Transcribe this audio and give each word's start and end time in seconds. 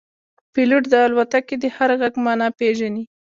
پیلوټ 0.53 0.83
د 0.89 0.93
الوتکې 1.05 1.55
د 1.59 1.65
هر 1.75 1.89
غږ 2.01 2.13
معنا 2.25 2.47
پېژني. 2.59 3.03